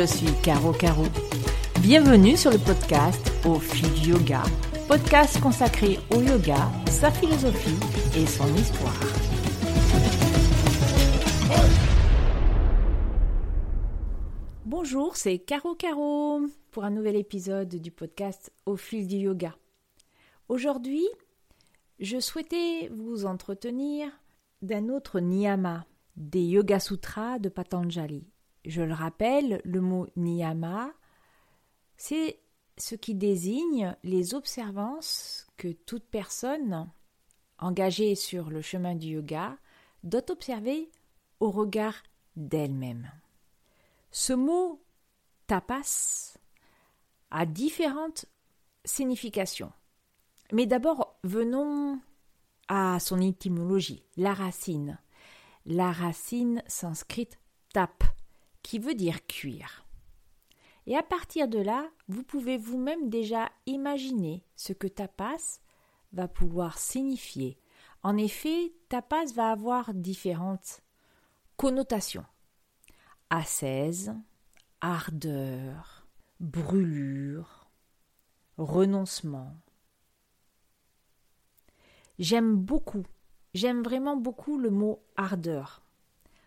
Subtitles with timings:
[0.00, 1.04] je suis Caro Caro.
[1.82, 4.42] Bienvenue sur le podcast Au fil du yoga,
[4.88, 7.76] podcast consacré au yoga, sa philosophie
[8.16, 8.98] et son histoire.
[14.64, 19.54] Bonjour, c'est Caro Caro pour un nouvel épisode du podcast Au fil du yoga.
[20.48, 21.04] Aujourd'hui,
[21.98, 24.08] je souhaitais vous entretenir
[24.62, 25.84] d'un autre niyama,
[26.16, 28.29] des Yoga Sutras de Patanjali.
[28.64, 30.92] Je le rappelle, le mot niyama,
[31.96, 32.38] c'est
[32.76, 36.90] ce qui désigne les observances que toute personne
[37.58, 39.56] engagée sur le chemin du yoga
[40.02, 40.90] doit observer
[41.40, 42.02] au regard
[42.36, 43.10] d'elle-même.
[44.10, 44.82] Ce mot
[45.46, 46.38] tapas
[47.30, 48.26] a différentes
[48.84, 49.72] significations.
[50.52, 52.00] Mais d'abord, venons
[52.68, 54.98] à son étymologie, la racine.
[55.66, 57.38] La racine sanscrite
[57.72, 58.02] tap,
[58.62, 59.86] qui veut dire cuire.
[60.86, 65.60] Et à partir de là, vous pouvez vous-même déjà imaginer ce que tapas
[66.12, 67.58] va pouvoir signifier.
[68.02, 70.82] En effet, tapas va avoir différentes
[71.56, 72.24] connotations.
[73.28, 74.14] Ascèse,
[74.80, 76.06] ardeur,
[76.40, 77.70] brûlure,
[78.56, 79.54] renoncement.
[82.18, 83.04] J'aime beaucoup,
[83.54, 85.82] j'aime vraiment beaucoup le mot ardeur.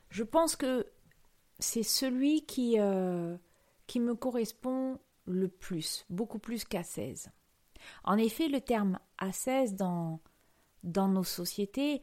[0.09, 0.85] Je pense que
[1.63, 3.37] c'est celui qui, euh,
[3.87, 7.29] qui me correspond le plus, beaucoup plus qu'ascèse.
[8.03, 10.19] En effet, le terme ascèse dans,
[10.83, 12.01] dans nos sociétés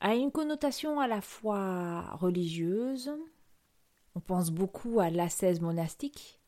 [0.00, 3.10] a une connotation à la fois religieuse,
[4.14, 6.38] on pense beaucoup à l'ascèse monastique.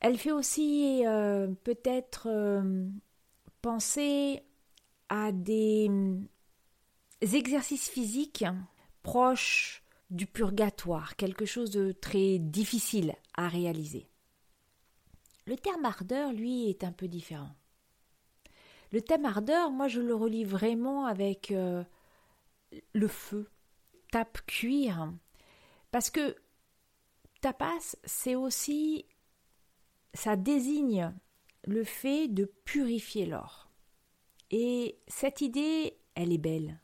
[0.00, 2.88] Elle fait aussi euh, peut-être euh,
[3.62, 4.42] penser
[5.08, 5.88] à des
[7.20, 8.44] exercices physiques
[9.02, 14.08] proches du purgatoire, quelque chose de très difficile à réaliser.
[15.46, 17.54] Le terme ardeur, lui, est un peu différent.
[18.92, 21.82] Le thème ardeur, moi, je le relis vraiment avec euh,
[22.92, 23.50] le feu,
[24.10, 25.12] tape cuire,
[25.90, 26.36] parce que
[27.40, 29.06] tapas, c'est aussi,
[30.14, 31.12] ça désigne
[31.64, 33.70] le fait de purifier l'or.
[34.50, 36.80] Et cette idée, elle est belle.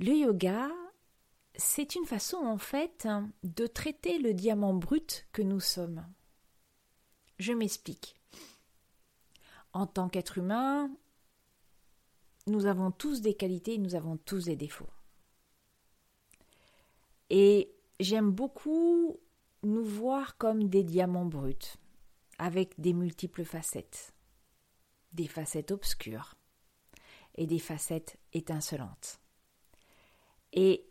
[0.00, 0.68] Le yoga,
[1.58, 3.08] c'est une façon en fait
[3.42, 6.06] de traiter le diamant brut que nous sommes.
[7.38, 8.16] Je m'explique.
[9.72, 10.90] En tant qu'être humain,
[12.46, 14.88] nous avons tous des qualités, nous avons tous des défauts.
[17.28, 19.18] Et j'aime beaucoup
[19.64, 21.76] nous voir comme des diamants bruts,
[22.38, 24.14] avec des multiples facettes,
[25.12, 26.34] des facettes obscures
[27.34, 29.20] et des facettes étincelantes.
[30.52, 30.87] Et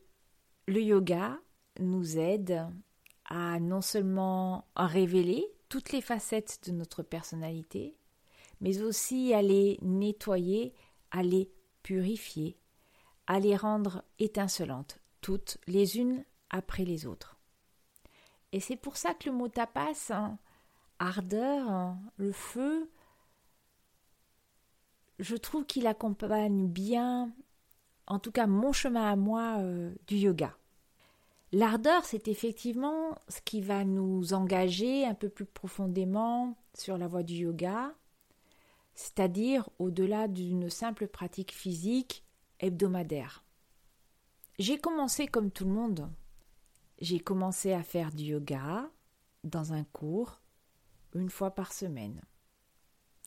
[0.67, 1.39] le yoga
[1.79, 2.67] nous aide
[3.25, 7.95] à non seulement révéler toutes les facettes de notre personnalité,
[8.61, 10.73] mais aussi à les nettoyer,
[11.11, 11.49] à les
[11.83, 12.57] purifier,
[13.27, 17.37] à les rendre étincelantes, toutes les unes après les autres.
[18.51, 20.37] Et c'est pour ça que le mot tapas, hein,
[20.99, 22.89] ardeur, hein, le feu,
[25.19, 27.33] je trouve qu'il accompagne bien
[28.07, 30.57] en tout cas mon chemin à moi euh, du yoga.
[31.53, 37.23] L'ardeur, c'est effectivement ce qui va nous engager un peu plus profondément sur la voie
[37.23, 37.93] du yoga,
[38.95, 42.23] c'est-à-dire au-delà d'une simple pratique physique
[42.59, 43.45] hebdomadaire.
[44.59, 46.09] J'ai commencé comme tout le monde.
[46.99, 48.89] J'ai commencé à faire du yoga
[49.43, 50.41] dans un cours
[51.13, 52.21] une fois par semaine.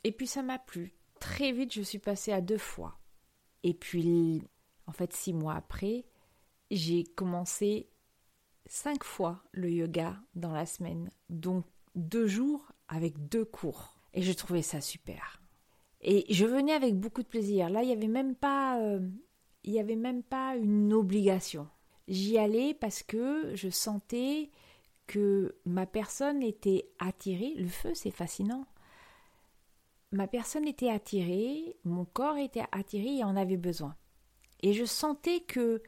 [0.05, 0.93] Et puis ça m'a plu.
[1.21, 2.99] Très vite, je suis passée à deux fois.
[3.63, 4.43] Et puis
[4.91, 6.05] en fait, six mois après,
[6.73, 7.89] j'ai commencé
[8.67, 11.65] cinq fois le yoga dans la semaine, donc
[11.95, 13.95] deux jours avec deux cours.
[14.15, 15.41] Et je trouvais ça super.
[16.01, 17.71] Et je venais avec beaucoup de plaisir.
[17.71, 18.99] Là, il n'y avait même pas, euh,
[19.63, 21.69] il y avait même pas une obligation.
[22.09, 24.51] J'y allais parce que je sentais
[25.07, 27.55] que ma personne était attirée.
[27.57, 28.67] Le feu, c'est fascinant.
[30.11, 33.95] Ma personne était attirée, mon corps était attiré et en avait besoin.
[34.61, 35.83] Et je sentais que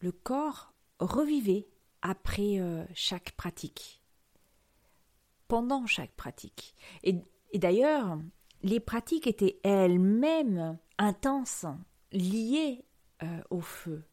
[0.00, 1.68] le corps revivait
[2.02, 4.02] après euh, chaque pratique,
[5.48, 6.74] pendant chaque pratique.
[7.02, 7.16] Et,
[7.54, 8.18] d'ailleurs,
[8.62, 11.66] les pratiques étaient elles-mêmes intenses,
[12.12, 12.84] liées
[13.22, 14.04] euh, au feu.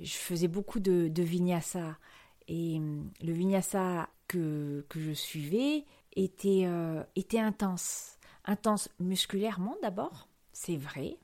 [0.00, 1.98] Je faisais beaucoup de, vinyasa
[2.46, 8.18] et hum, le vinyasa que, que je suivais était, euh, était intense.
[8.44, 11.18] Intense musculairement d'abord, c'est vrai,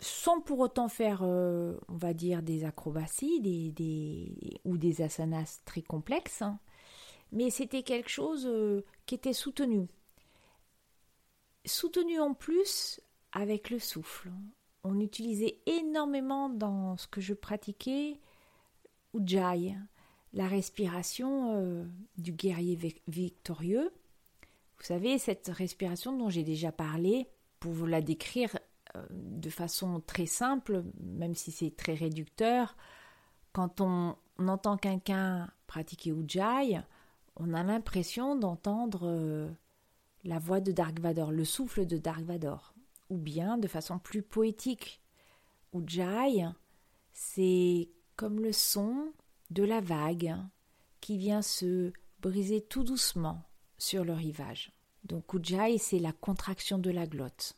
[0.00, 5.82] sans pour autant faire, euh, on va dire, des acrobaties des, ou des asanas très
[5.82, 6.58] complexes, hein.
[7.32, 9.88] mais c'était quelque chose euh, qui était soutenu.
[11.64, 13.00] Soutenu en plus
[13.32, 14.30] avec le souffle.
[14.82, 18.20] On utilisait énormément dans ce que je pratiquais
[19.14, 19.74] Ujjayi,
[20.34, 21.84] la respiration euh,
[22.18, 23.90] du guerrier victorieux.
[24.78, 27.28] Vous savez, cette respiration dont j'ai déjà parlé,
[27.60, 28.58] pour vous la décrire
[29.10, 32.76] de façon très simple, même si c'est très réducteur,
[33.52, 36.80] quand on, entend quelqu'un pratiquer Ujjayi,
[37.36, 39.48] on a l'impression d'entendre euh,
[40.24, 42.74] la voix de Dark Vador, le souffle de Dark Vador,
[43.10, 45.00] ou bien de façon plus poétique.
[45.72, 46.46] Ujjayi,
[47.12, 49.12] c'est comme le son
[49.50, 50.36] de la vague
[51.00, 53.42] qui vient se briser tout doucement
[53.78, 54.72] sur le rivage.
[55.04, 57.56] Donc Ujjayi, c'est la contraction de la glotte.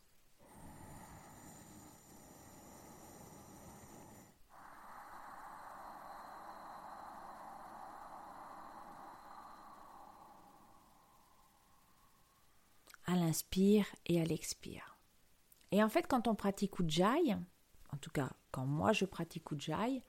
[13.06, 14.98] À l'inspire et à l'expire.
[15.72, 20.02] Et en fait, quand on pratique Ujjayi, en tout cas quand moi je pratique Ujjayi,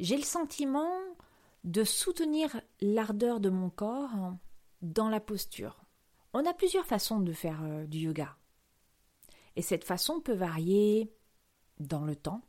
[0.00, 0.90] j'ai le sentiment
[1.64, 4.34] de soutenir l'ardeur de mon corps
[4.82, 5.84] dans la posture.
[6.32, 8.36] On a plusieurs façons de faire euh, du yoga.
[9.56, 11.12] Et cette façon peut varier
[11.78, 12.42] dans le temps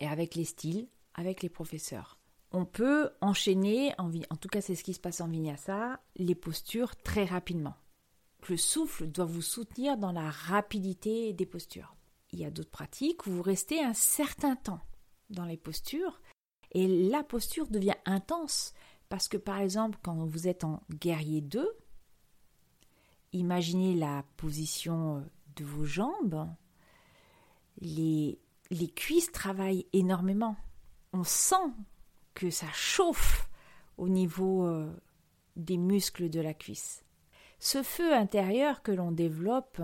[0.00, 2.18] et avec les styles, avec les professeurs.
[2.50, 6.34] On peut enchaîner, en, en tout cas c'est ce qui se passe en vinyasa, les
[6.34, 7.76] postures très rapidement.
[8.48, 11.94] Le souffle doit vous soutenir dans la rapidité des postures.
[12.32, 14.80] Il y a d'autres pratiques où vous restez un certain temps
[15.30, 16.20] dans les postures
[16.72, 18.72] et la posture devient intense
[19.08, 21.68] parce que par exemple quand vous êtes en guerrier 2,
[23.32, 25.26] imaginez la position
[25.56, 26.48] de vos jambes,
[27.80, 28.38] les,
[28.70, 30.56] les cuisses travaillent énormément.
[31.12, 31.56] On sent
[32.34, 33.48] que ça chauffe
[33.96, 34.90] au niveau euh,
[35.56, 37.04] des muscles de la cuisse.
[37.58, 39.80] Ce feu intérieur que l'on développe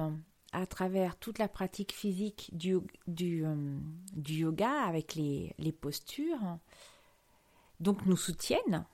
[0.52, 2.78] à travers toute la pratique physique du,
[3.08, 3.78] du, euh,
[4.26, 6.58] yoga avec les, les, postures,
[7.80, 8.86] donc nous soutiennent.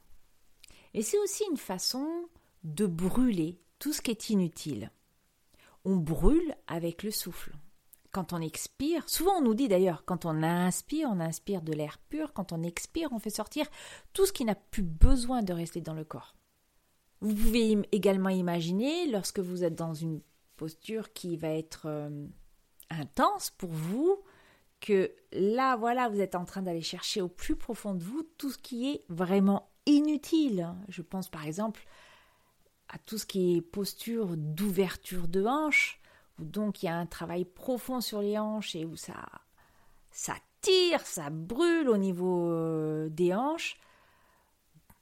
[0.94, 2.28] Et c'est aussi une façon
[2.64, 4.90] de brûler tout ce qui est inutile.
[5.84, 7.52] On brûle avec le souffle.
[8.12, 11.98] Quand on expire, souvent on nous dit d'ailleurs, quand on inspire, on inspire de l'air
[12.08, 13.66] pur, quand on expire, on fait sortir
[14.14, 16.34] tout ce qui n'a plus besoin de rester dans le corps.
[17.20, 20.20] Vous pouvez également imaginer, lorsque vous êtes dans une
[20.56, 22.26] posture qui va être euh,
[22.90, 24.22] intense pour vous,
[24.80, 28.50] que là, voilà, vous êtes en train d'aller chercher au plus profond de vous tout
[28.50, 30.74] ce qui est vraiment inutile.
[30.88, 31.86] Je pense par exemple
[32.88, 36.00] à tout ce qui est posture d'ouverture de hanches,
[36.38, 39.28] où donc il y a un travail profond sur les hanches et où ça,
[40.10, 43.78] ça tire, ça brûle au niveau euh, des hanches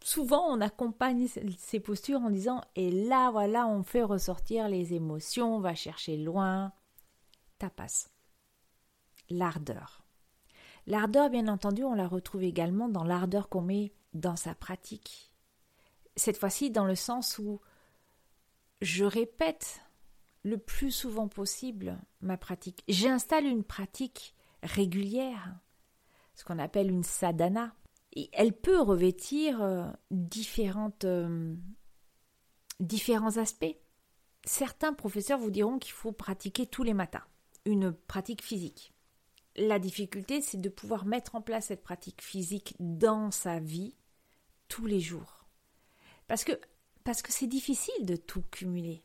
[0.08, 1.28] souvent on accompagne
[1.58, 6.16] ces postures en disant et là voilà on fait ressortir les émotions, on va chercher
[6.16, 6.72] loin.
[7.58, 8.08] Tapas.
[9.28, 10.04] L'ardeur.
[10.86, 15.30] L'ardeur, bien entendu, on la retrouve également dans l'ardeur qu'on met dans sa pratique.
[16.16, 17.60] Cette fois-ci dans le sens où
[18.80, 19.82] je répète
[20.44, 22.82] le plus souvent possible ma pratique.
[22.88, 25.54] J'installe une pratique régulière,
[26.34, 27.74] ce qu'on appelle une sadhana
[28.32, 31.54] elle peut revêtir euh, différentes, euh,
[32.80, 33.76] différents aspects.
[34.44, 37.24] Certains professeurs vous diront qu'il faut pratiquer tous les matins,
[37.64, 38.92] une pratique physique.
[39.56, 43.96] La difficulté, c'est de pouvoir mettre en place cette pratique physique dans sa vie
[44.68, 45.46] tous les jours.
[46.28, 46.52] Parce que
[47.04, 49.02] parce que c'est difficile de tout cumuler.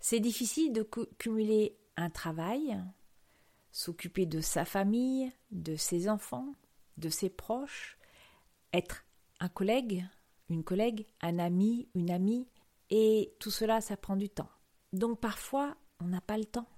[0.00, 0.82] C'est difficile de
[1.18, 2.82] cumuler un travail,
[3.70, 6.52] s'occuper de sa famille, de ses enfants,
[6.96, 7.98] de ses proches,
[8.72, 9.04] être
[9.40, 10.04] un collègue,
[10.48, 12.48] une collègue, un ami, une amie,
[12.90, 14.50] et tout cela, ça prend du temps.
[14.92, 16.68] Donc parfois, on n'a pas le temps.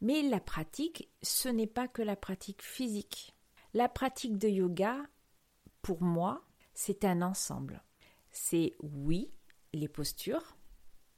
[0.00, 3.34] Mais la pratique, ce n'est pas que la pratique physique.
[3.74, 4.96] La pratique de yoga,
[5.82, 6.42] pour moi,
[6.74, 7.82] c'est un ensemble.
[8.30, 9.30] C'est oui,
[9.72, 10.56] les postures,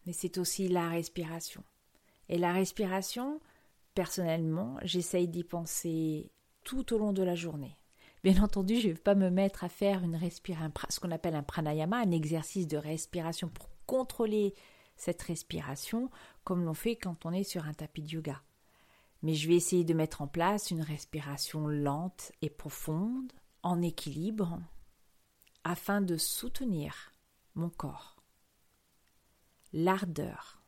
[0.07, 1.65] mais c'est aussi la respiration.
[2.29, 3.41] Et la respiration,
[3.95, 6.33] personnellement, j'essaye d'y penser
[6.65, 7.77] tout au long de la journée.
[8.23, 11.43] Bien entendu, je ne vais pas me mettre à faire une ce qu'on appelle un
[11.43, 14.55] pranayama, un exercice de respiration pour contrôler
[14.97, 16.09] cette respiration,
[16.45, 18.41] comme l'on fait quand on est sur un tapis de yoga.
[19.23, 23.33] Mais je vais essayer de mettre en place une respiration lente et profonde,
[23.65, 24.61] en équilibre,
[25.65, 27.13] afin de soutenir
[27.55, 28.23] mon corps.
[29.73, 30.63] L'ardeur.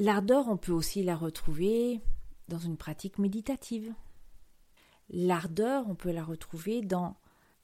[0.00, 2.00] L'ardeur, on peut aussi la retrouver
[2.48, 3.94] dans une pratique méditative.
[5.10, 7.16] L'ardeur, on peut la retrouver dans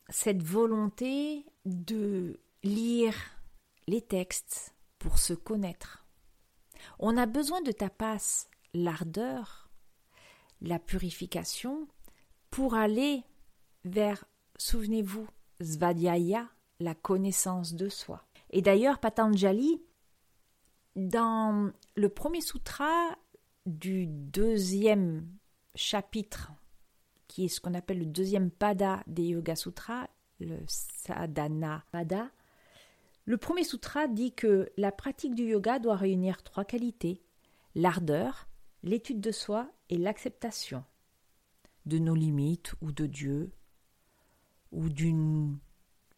[0.09, 3.15] cette volonté de lire
[3.87, 6.05] les textes pour se connaître.
[6.99, 9.69] On a besoin de tapas, l'ardeur,
[10.61, 11.87] la purification,
[12.51, 13.23] pour aller
[13.85, 14.25] vers,
[14.57, 15.27] souvenez-vous,
[15.61, 16.49] Svadhyaya,
[16.81, 18.25] la connaissance de soi.
[18.51, 19.83] Et d'ailleurs, Patanjali,
[20.97, 23.17] dans le premier sutra
[23.67, 25.29] du deuxième
[25.75, 26.53] chapitre,
[27.35, 30.07] qui est ce qu'on appelle le deuxième pada des Yoga Sutras,
[30.39, 32.31] le Sadhana Pada,
[33.25, 37.25] le premier sutra dit que la pratique du yoga doit réunir trois qualités
[37.75, 38.47] l'ardeur,
[38.85, 40.85] l'étude de soi et l'acceptation
[41.87, 43.51] de nos limites ou de Dieu
[44.71, 45.59] ou d'une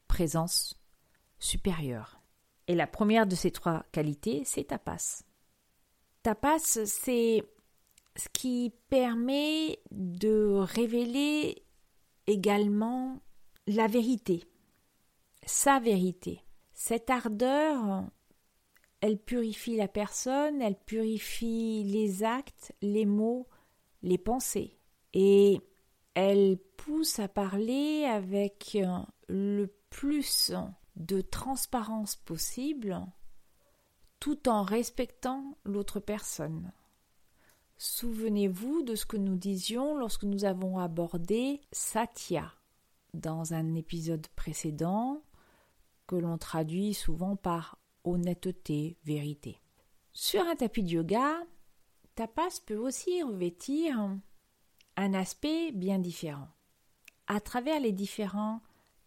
[0.09, 0.79] présence
[1.39, 2.21] supérieure.
[2.69, 5.25] Et la première de ces trois qualités, c'est tapas.
[6.23, 7.43] Tapas, c'est
[8.17, 11.63] ce qui permet de révéler
[12.27, 13.21] également
[13.67, 14.45] la vérité,
[15.45, 16.43] sa vérité.
[16.73, 18.05] Cette ardeur,
[19.01, 23.47] elle purifie la personne, elle purifie les actes, les mots,
[24.03, 24.79] les pensées.
[25.13, 25.61] Et
[26.15, 28.79] elle pousse à parler avec
[29.29, 30.53] le plus
[30.97, 33.01] de transparence possible
[34.19, 36.73] tout en respectant l'autre personne.
[37.79, 42.53] Souvenez-vous de ce que nous disions lorsque nous avons abordé Satya
[43.13, 45.23] dans un épisode précédent
[46.07, 49.61] que l'on traduit souvent par honnêteté, vérité.
[50.13, 51.35] Sur un tapis de yoga,
[52.15, 53.99] tapas peut aussi revêtir
[54.97, 56.49] un aspect bien différent.
[57.27, 58.63] À travers les différents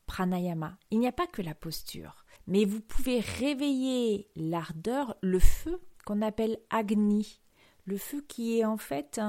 [0.06, 5.82] pranayama, il n'y a pas que la posture, mais vous pouvez réveiller l'ardeur, le feu
[6.06, 7.40] qu'on appelle agni,
[7.86, 9.20] le feu qui est en fait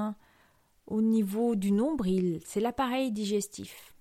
[0.87, 3.95] au niveau du nombril, c'est l'appareil digestif.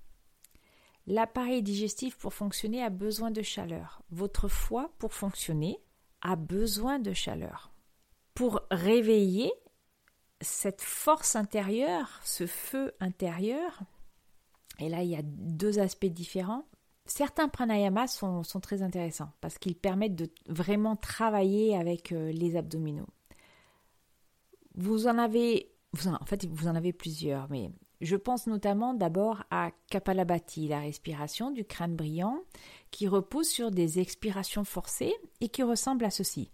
[1.07, 4.03] L'appareil digestif pour fonctionner a besoin de chaleur.
[4.11, 5.79] Votre foie pour fonctionner
[6.21, 7.73] a besoin de chaleur.
[8.35, 9.53] Pour réveiller
[10.41, 13.81] cette force intérieure, ce feu intérieur,
[14.79, 16.65] et là il y a deux aspects différents.
[17.07, 23.09] Certains pranayamas sont, très intéressants parce qu'ils permettent de vraiment travailler avec euh, les abdominaux.
[24.81, 25.71] Vous en avez,
[26.07, 27.71] en fait, vous en avez plusieurs, mais
[28.01, 32.41] je pense notamment d'abord à Kapalabhati, la respiration du crâne brillant,
[32.91, 36.51] qui repose sur des expirations forcées et qui ressemble à ceci.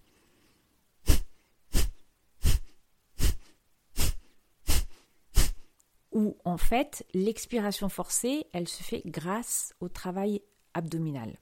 [6.11, 10.43] Où en fait l'expiration forcée, elle se fait grâce au travail
[10.75, 11.39] abdominal,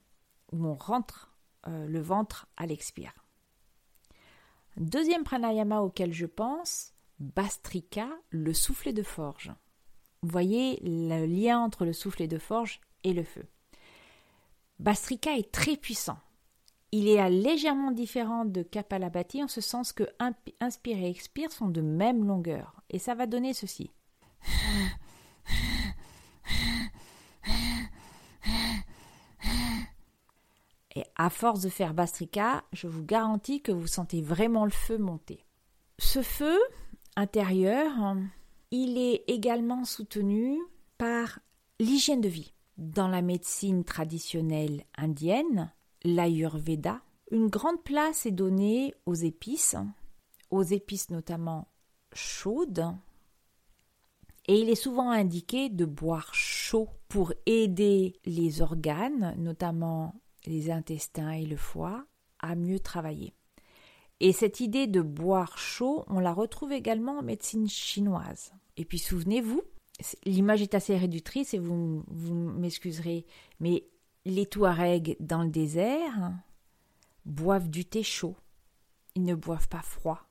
[0.52, 1.32] où on rentre
[1.66, 3.23] euh, le ventre à l'expire.
[4.76, 9.52] Deuxième pranayama auquel je pense, Bastrika, le soufflet de forge.
[10.22, 13.44] Vous voyez le lien entre le soufflet de forge et le feu.
[14.78, 16.18] Bastrika est très puissant.
[16.90, 20.04] Il est légèrement différent de Kapalabhati en ce sens que
[20.60, 22.80] inspire et expire sont de même longueur.
[22.90, 23.90] Et ça va donner ceci.
[31.16, 35.44] À force de faire Bastrika, je vous garantis que vous sentez vraiment le feu monter.
[35.98, 36.58] Ce feu
[37.16, 38.16] intérieur,
[38.70, 40.58] il est également soutenu
[40.98, 41.38] par
[41.78, 42.52] l'hygiène de vie.
[42.76, 49.76] Dans la médecine traditionnelle indienne, l'Ayurveda, une grande place est donnée aux épices,
[50.50, 51.68] aux épices notamment
[52.12, 52.94] chaudes,
[54.46, 60.14] et il est souvent indiqué de boire chaud pour aider les organes, notamment
[60.46, 62.04] les intestins et le foie,
[62.38, 63.34] à mieux travailler.
[64.20, 68.52] Et cette idée de boire chaud, on la retrouve également en médecine chinoise.
[68.76, 69.62] Et puis souvenez-vous,
[70.24, 73.26] l'image est assez réductrice et vous, vous m'excuserez,
[73.60, 73.84] mais
[74.24, 76.32] les Touaregs dans le désert
[77.24, 78.36] boivent du thé chaud.
[79.14, 80.28] Ils ne boivent pas froid.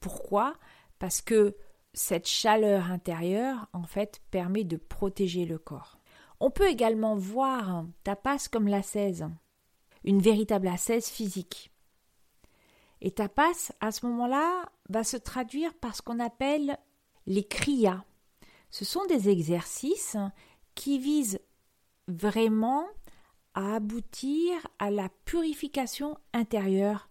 [0.00, 0.56] Pourquoi?
[0.98, 1.56] Parce que
[1.92, 5.99] cette chaleur intérieure, en fait, permet de protéger le corps.
[6.40, 9.28] On peut également voir tapas comme l'ascèse,
[10.04, 11.70] une véritable ascèse physique.
[13.02, 16.78] Et tapas, à ce moment-là, va se traduire par ce qu'on appelle
[17.26, 18.04] les kriyas.
[18.70, 20.16] Ce sont des exercices
[20.74, 21.40] qui visent
[22.08, 22.86] vraiment
[23.54, 27.10] à aboutir à la purification intérieure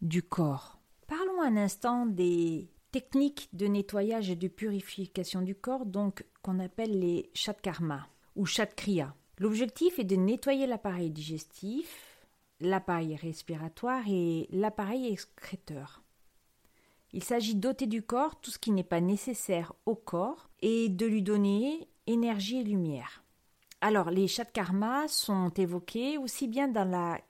[0.00, 0.80] du corps.
[1.06, 6.98] Parlons un instant des techniques de nettoyage et de purification du corps, donc qu'on appelle
[6.98, 9.14] les chatkarma ou chatkriya.
[9.38, 12.26] L'objectif est de nettoyer l'appareil digestif,
[12.60, 16.02] l'appareil respiratoire et l'appareil excréteur.
[17.12, 21.06] Il s'agit d'ôter du corps tout ce qui n'est pas nécessaire au corps et de
[21.06, 23.22] lui donner énergie et lumière.
[23.80, 24.46] Alors, les chats
[25.08, 27.20] sont évoqués aussi bien dans, la,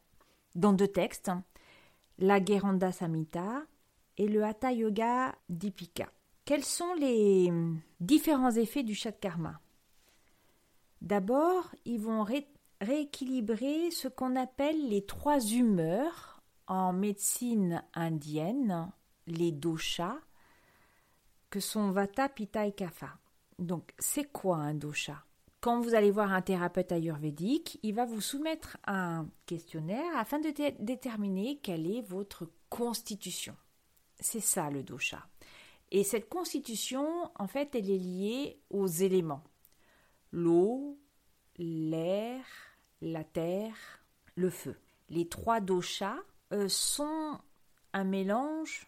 [0.54, 1.30] dans deux textes,
[2.18, 3.62] la Geranda Samhita
[4.18, 6.12] et le Hatha Yoga Dipika.
[6.44, 7.50] Quels sont les
[8.00, 9.60] différents effets du chat karma
[11.02, 12.24] D'abord, ils vont
[12.80, 18.88] rééquilibrer ce qu'on appelle les trois humeurs en médecine indienne,
[19.26, 20.16] les doshas,
[21.50, 23.18] que sont Vata, Pitta et Kapha.
[23.58, 25.24] Donc, c'est quoi un dosha?
[25.60, 30.52] Quand vous allez voir un thérapeute ayurvédique, il va vous soumettre un questionnaire afin de
[30.80, 33.56] déterminer quelle est votre constitution.
[34.20, 35.26] C'est ça le dosha.
[35.90, 39.42] Et cette constitution, en fait, elle est liée aux éléments.
[40.32, 40.98] L'eau,
[41.58, 42.44] l'air,
[43.00, 43.76] la terre,
[44.34, 44.76] le feu.
[45.08, 46.18] Les trois doshas
[46.52, 47.38] euh, sont
[47.92, 48.86] un mélange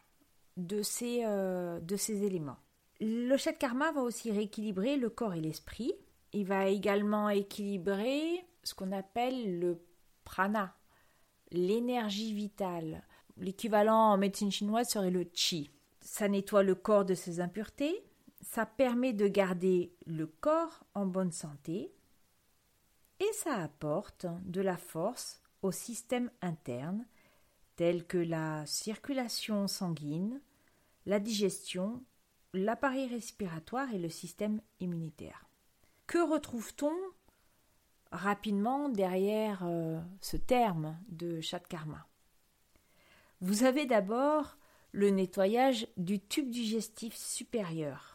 [0.56, 2.58] de ces, euh, de ces éléments.
[3.00, 5.92] Le chat karma va aussi rééquilibrer le corps et l'esprit.
[6.32, 9.84] Il va également équilibrer ce qu'on appelle le
[10.24, 10.74] prana,
[11.50, 13.04] l'énergie vitale.
[13.36, 15.70] L'équivalent en médecine chinoise serait le chi.
[16.00, 18.04] Ça nettoie le corps de ses impuretés,
[18.54, 21.92] ça permet de garder le corps en bonne santé
[23.18, 27.04] et ça apporte de la force au système interne
[27.75, 30.40] tels que la circulation sanguine,
[31.04, 32.04] la digestion,
[32.52, 35.49] l'appareil respiratoire et le système immunitaire.
[36.06, 36.94] Que retrouve-t-on
[38.12, 42.06] rapidement derrière euh, ce terme de chat karma
[43.40, 44.56] Vous avez d'abord
[44.92, 48.13] le nettoyage du tube digestif supérieur,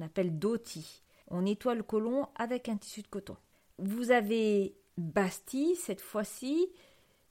[0.00, 1.02] appelle DOTI.
[1.28, 3.36] On nettoie le côlon avec un tissu de coton.
[3.78, 6.68] Vous avez Bastille, cette fois-ci,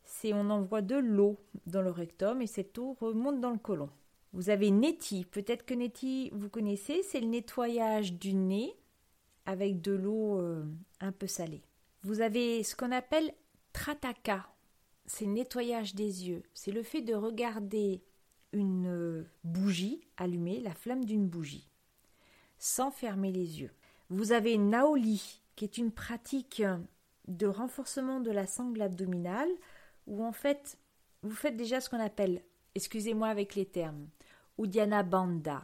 [0.03, 3.89] c'est on envoie de l'eau dans le rectum et cette eau remonte dans le côlon.
[4.34, 8.75] Vous avez Neti, peut-être que Neti vous connaissez, c'est le nettoyage du nez
[9.46, 10.66] avec de l'eau euh,
[11.00, 11.64] un peu salée.
[12.01, 13.31] Vous avez ce qu'on appelle
[13.72, 14.48] Trataka,
[15.05, 18.03] c'est le nettoyage des yeux, c'est le fait de regarder
[18.51, 21.70] une euh, bougie allumée, la flamme d'une bougie,
[22.64, 23.74] sans fermer les yeux.
[24.10, 26.64] Vous avez Naoli, qui est une pratique
[27.28, 29.50] de renforcement de la sangle abdominale,
[30.08, 30.78] où en fait,
[31.24, 32.42] vous faites déjà ce qu'on appelle,
[32.74, 34.08] excusez-moi avec les termes,
[34.58, 35.62] Udiana Banda.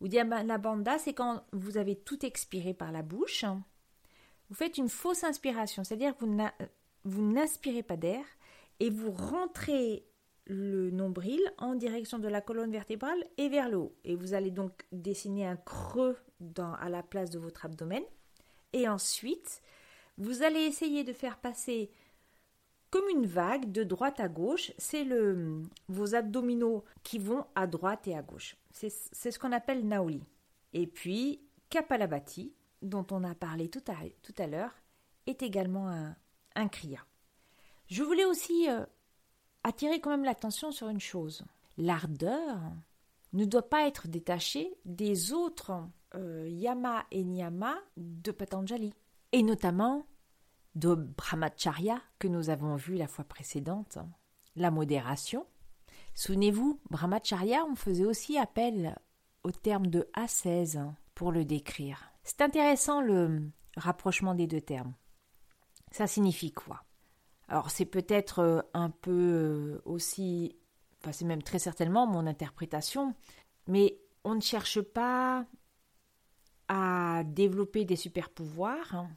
[0.00, 3.44] Udiana Banda, c'est quand vous avez tout expiré par la bouche,
[4.48, 6.24] vous faites une fausse inspiration, c'est-à-dire que
[7.04, 8.24] vous n'inspirez pas d'air
[8.80, 10.08] et vous rentrez
[10.46, 13.94] le nombril en direction de la colonne vertébrale et vers le haut.
[14.04, 16.16] Et vous allez donc dessiner un creux
[16.80, 18.02] à la place de votre abdomen.
[18.72, 19.62] Et ensuite,
[20.18, 21.90] vous allez essayer de faire passer
[22.90, 24.72] comme une vague de droite à gauche.
[24.78, 25.06] C'est
[25.88, 28.56] vos abdominaux qui vont à droite et à gauche.
[28.70, 30.22] C'est ce qu'on appelle Naoli.
[30.72, 34.74] Et puis, Kapalabhati, dont on a parlé tout à, tout à l'heure,
[35.26, 36.16] est également un,
[36.54, 37.00] un kriya.
[37.86, 38.84] Je voulais aussi euh,
[39.64, 41.44] attirer quand même l'attention sur une chose.
[41.78, 42.58] L'ardeur
[43.32, 48.94] ne doit pas être détachée des autres euh, yama et niyama de Patanjali,
[49.32, 50.06] et notamment
[50.74, 53.98] de brahmacharya que nous avons vu la fois précédente,
[54.56, 55.46] la modération.
[56.14, 58.98] Souvenez-vous, brahmacharya, on faisait aussi appel
[59.44, 60.80] au terme de ascèse
[61.14, 62.12] pour le décrire.
[62.22, 64.94] C'est intéressant le rapprochement des deux termes.
[65.90, 66.84] Ça signifie quoi?
[67.48, 70.56] Alors c'est peut-être euh, un peu euh, aussi,
[71.00, 73.14] enfin c'est même très certainement mon interprétation,
[73.66, 75.44] mais on ne cherche pas
[76.72, 79.10] à développer des super pouvoirs, hein,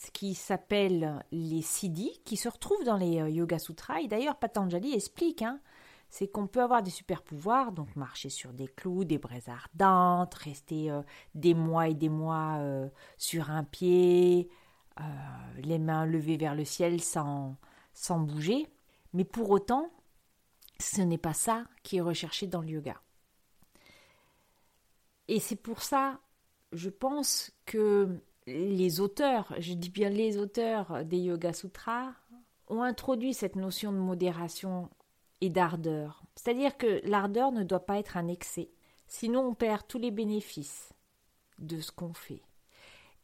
[0.00, 4.00] ce qui s'appelle les siddhis, qui se retrouvent dans les euh, Yoga Sutras.
[4.00, 5.58] Et d'ailleurs, Patanjali explique, hein,
[6.08, 10.34] c'est qu'on peut avoir des super pouvoirs, donc marcher sur des clous, des braises ardentes,
[10.34, 11.02] rester euh,
[11.34, 14.48] des mois et des mois euh, sur un pied,
[15.58, 17.56] les mains levées vers le ciel sans,
[17.92, 18.68] sans bouger.
[19.12, 19.90] Mais pour autant,
[20.78, 23.00] ce n'est pas ça qui est recherché dans le yoga.
[25.26, 26.20] Et c'est pour ça,
[26.74, 32.12] je pense que les auteurs, je dis bien les auteurs des Yoga Sutras,
[32.68, 34.90] ont introduit cette notion de modération
[35.40, 36.22] et d'ardeur.
[36.34, 38.70] C'est-à-dire que l'ardeur ne doit pas être un excès,
[39.06, 40.92] sinon on perd tous les bénéfices
[41.58, 42.42] de ce qu'on fait.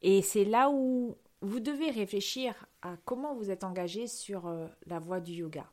[0.03, 4.99] Et c'est là où vous devez réfléchir à comment vous êtes engagé sur euh, la
[4.99, 5.71] voie du yoga.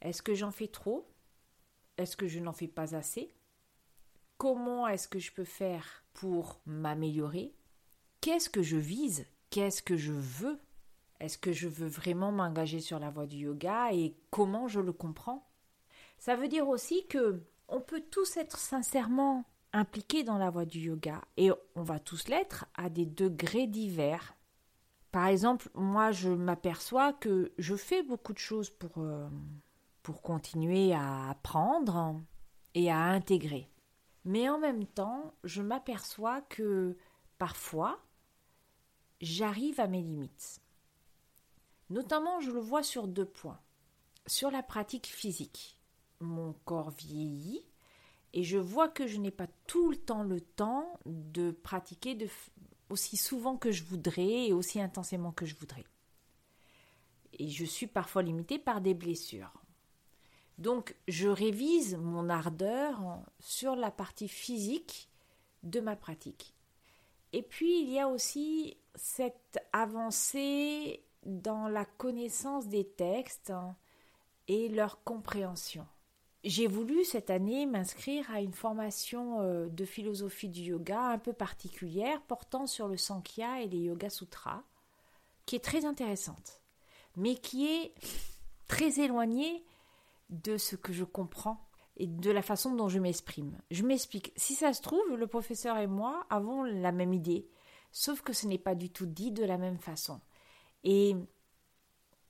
[0.00, 1.08] Est-ce que j'en fais trop?
[1.96, 3.32] Est-ce que je n'en fais pas assez?
[4.42, 7.54] Comment est-ce que je peux faire pour m'améliorer?
[8.20, 9.24] Qu'est-ce que je vise?
[9.50, 10.58] Qu'est-ce que je veux?
[11.20, 14.92] Est-ce que je veux vraiment m'engager sur la voie du yoga et comment je le
[14.92, 15.48] comprends?
[16.18, 20.80] Ça veut dire aussi que on peut tous être sincèrement impliqués dans la voie du
[20.80, 24.34] yoga et on va tous l'être à des degrés divers.
[25.12, 29.28] Par exemple, moi, je m'aperçois que je fais beaucoup de choses pour, euh,
[30.02, 32.20] pour continuer à apprendre
[32.74, 33.68] et à intégrer.
[34.24, 36.96] Mais en même temps, je m'aperçois que
[37.38, 38.00] parfois,
[39.20, 40.60] j'arrive à mes limites.
[41.90, 43.60] Notamment, je le vois sur deux points.
[44.26, 45.78] Sur la pratique physique,
[46.20, 47.64] mon corps vieillit
[48.32, 52.16] et je vois que je n'ai pas tout le temps le temps de pratiquer
[52.88, 55.84] aussi souvent que je voudrais et aussi intensément que je voudrais.
[57.34, 59.61] Et je suis parfois limitée par des blessures.
[60.58, 63.00] Donc je révise mon ardeur
[63.40, 65.08] sur la partie physique
[65.62, 66.54] de ma pratique.
[67.32, 73.52] Et puis il y a aussi cette avancée dans la connaissance des textes
[74.48, 75.86] et leur compréhension.
[76.44, 81.32] J'ai voulu cette année m'inscrire à une formation euh, de philosophie du yoga un peu
[81.32, 84.64] particulière portant sur le Sankhya et les Yoga Sutras,
[85.46, 86.60] qui est très intéressante,
[87.16, 87.94] mais qui est
[88.66, 89.64] très éloignée
[90.32, 93.58] de ce que je comprends et de la façon dont je m'exprime.
[93.70, 94.32] Je m'explique.
[94.36, 97.48] Si ça se trouve, le professeur et moi avons la même idée,
[97.92, 100.20] sauf que ce n'est pas du tout dit de la même façon.
[100.84, 101.14] Et,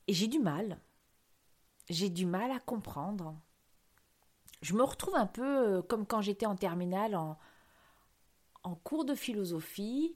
[0.07, 0.79] j'ai du mal.
[1.89, 3.35] J'ai du mal à comprendre
[4.63, 7.37] je me retrouve un peu euh, comme quand j'étais en terminale en,
[8.63, 10.15] en cours de philosophie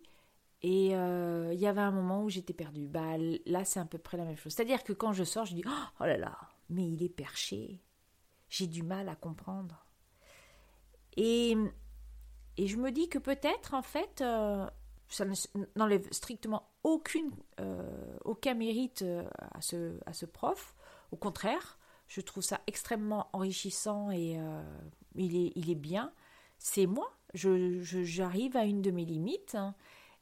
[0.61, 2.87] et euh, il y avait un moment où j'étais perdue.
[2.87, 4.53] Bah, là, c'est à peu près la même chose.
[4.53, 5.63] C'est-à-dire que quand je sors, je dis
[5.99, 6.37] Oh là là,
[6.69, 7.81] mais il est perché.
[8.49, 9.85] J'ai du mal à comprendre.
[11.15, 11.55] Et,
[12.57, 14.65] et je me dis que peut-être, en fait, euh,
[15.09, 15.25] ça
[15.75, 17.31] n'enlève strictement aucune,
[18.23, 19.03] aucun mérite
[19.53, 20.75] à ce, à ce prof.
[21.11, 21.77] Au contraire,
[22.07, 24.63] je trouve ça extrêmement enrichissant et euh,
[25.15, 26.13] il, est, il est bien.
[26.57, 29.75] C'est moi, j'arrive je, à une de mes limites hein,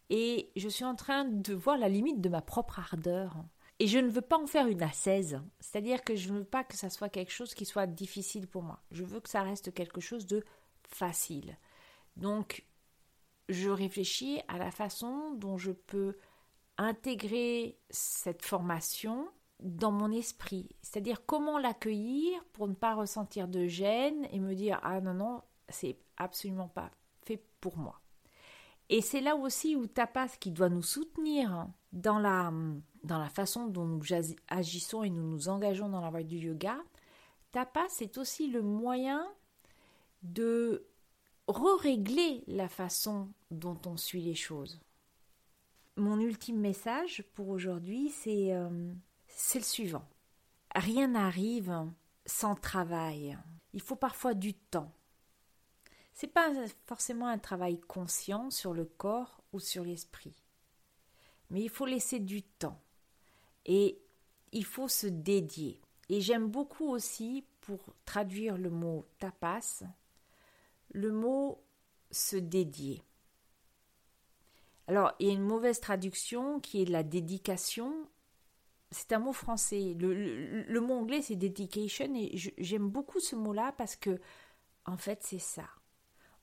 [0.09, 3.35] et je suis en train de voir la limite de ma propre ardeur.
[3.79, 6.63] Et je ne veux pas en faire une assaise, c'est-à-dire que je ne veux pas
[6.63, 8.79] que ça soit quelque chose qui soit difficile pour moi.
[8.91, 10.45] Je veux que ça reste quelque chose de
[10.87, 11.57] facile.
[12.15, 12.65] Donc,
[13.49, 16.15] je réfléchis à la façon dont je peux
[16.77, 19.27] intégrer cette formation
[19.59, 20.69] dans mon esprit.
[20.81, 25.41] C'est-à-dire comment l'accueillir pour ne pas ressentir de gêne et me dire ah non non,
[25.69, 26.91] c'est absolument pas
[27.25, 27.99] fait pour moi.
[28.89, 32.51] Et c'est là aussi où Tapas qui doit nous soutenir dans la,
[33.05, 34.01] dans la façon dont nous
[34.47, 36.77] agissons et nous nous engageons dans la voie du yoga.
[37.51, 39.25] Tapas c'est aussi le moyen
[40.23, 40.85] de
[41.47, 44.79] re-régler la façon dont on suit les choses.
[45.97, 48.69] Mon ultime message pour aujourd'hui, c'est euh,
[49.53, 50.05] le suivant.
[50.75, 51.73] Rien n'arrive
[52.25, 53.37] sans travail.
[53.73, 54.91] Il faut parfois du temps.
[56.13, 56.49] C'est pas
[56.85, 60.33] forcément un travail conscient sur le corps ou sur l'esprit.
[61.49, 62.81] Mais il faut laisser du temps.
[63.65, 63.99] Et
[64.51, 65.81] il faut se dédier.
[66.09, 69.83] Et j'aime beaucoup aussi, pour traduire le mot tapas,
[70.91, 71.63] le mot
[72.11, 73.01] se dédier.
[74.87, 78.07] Alors, il y a une mauvaise traduction qui est la dédication,
[78.91, 79.95] c'est un mot français.
[79.97, 84.19] Le, mot anglais, c'est dedication, et j'aime beaucoup ce mot-là parce que,
[84.85, 85.67] en fait, c'est ça.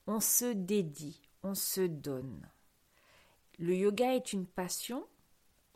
[0.07, 2.49] On se dédie, on se donne.
[3.59, 5.07] Le yoga est une passion,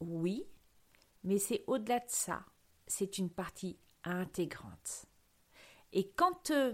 [0.01, 0.45] oui,
[1.27, 2.45] mais c'est au-delà de ça.
[2.87, 5.07] C'est une partie intégrante.
[5.91, 6.73] Et quand euh,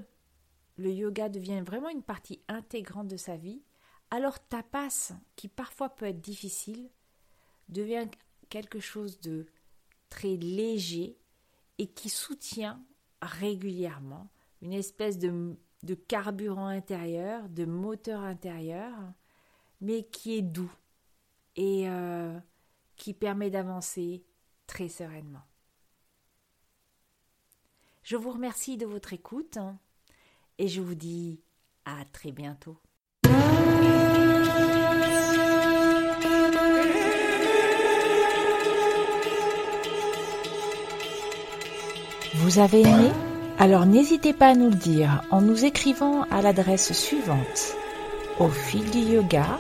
[0.78, 3.64] le yoga devient vraiment une partie intégrante de sa vie,
[4.12, 6.92] alors tapas, qui parfois peut être difficile,
[7.68, 8.08] devient
[8.50, 9.48] quelque chose de
[10.10, 11.18] très léger
[11.80, 12.80] et qui soutient
[13.24, 14.30] régulièrement
[14.62, 18.94] une espèce de, de carburant intérieur, de moteur intérieur,
[19.82, 20.72] mais qui est doux
[21.56, 22.40] et euh,
[22.96, 24.24] qui permet d'avancer
[24.68, 25.44] très sereinement.
[28.04, 29.58] Je vous remercie de votre écoute
[30.58, 31.42] et je vous dis
[31.86, 32.78] à très bientôt.
[42.36, 43.12] Vous avez aimé?
[43.58, 47.76] Alors n'hésitez pas à nous le dire en nous écrivant à l'adresse suivante
[48.40, 49.60] au fil du yoga.